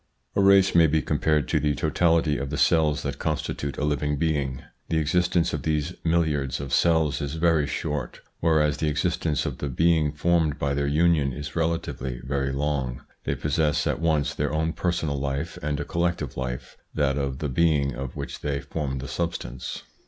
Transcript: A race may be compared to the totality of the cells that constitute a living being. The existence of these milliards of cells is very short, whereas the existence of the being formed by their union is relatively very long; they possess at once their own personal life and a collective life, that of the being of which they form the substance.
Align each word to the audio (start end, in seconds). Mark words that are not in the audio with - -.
A 0.35 0.41
race 0.41 0.73
may 0.73 0.87
be 0.87 0.99
compared 1.03 1.47
to 1.49 1.59
the 1.59 1.75
totality 1.75 2.39
of 2.39 2.49
the 2.49 2.57
cells 2.57 3.03
that 3.03 3.19
constitute 3.19 3.77
a 3.77 3.83
living 3.85 4.17
being. 4.17 4.63
The 4.89 4.97
existence 4.97 5.53
of 5.53 5.61
these 5.61 5.93
milliards 6.03 6.59
of 6.59 6.73
cells 6.73 7.21
is 7.21 7.35
very 7.35 7.67
short, 7.67 8.19
whereas 8.39 8.77
the 8.77 8.87
existence 8.87 9.45
of 9.45 9.59
the 9.59 9.69
being 9.69 10.11
formed 10.11 10.57
by 10.57 10.73
their 10.73 10.87
union 10.87 11.33
is 11.33 11.55
relatively 11.55 12.19
very 12.23 12.51
long; 12.51 13.03
they 13.25 13.35
possess 13.35 13.85
at 13.85 14.01
once 14.01 14.33
their 14.33 14.51
own 14.51 14.73
personal 14.73 15.19
life 15.19 15.59
and 15.61 15.79
a 15.79 15.85
collective 15.85 16.35
life, 16.35 16.77
that 16.95 17.19
of 17.19 17.37
the 17.37 17.47
being 17.47 17.93
of 17.93 18.15
which 18.15 18.39
they 18.39 18.59
form 18.59 18.97
the 18.97 19.07
substance. 19.07 19.83